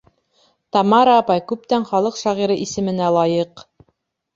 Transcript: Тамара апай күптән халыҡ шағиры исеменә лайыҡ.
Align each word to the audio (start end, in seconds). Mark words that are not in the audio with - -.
Тамара 0.75 1.13
апай 1.25 1.43
күптән 1.53 1.87
халыҡ 1.93 2.21
шағиры 2.25 2.61
исеменә 2.67 3.15
лайыҡ. 3.23 3.69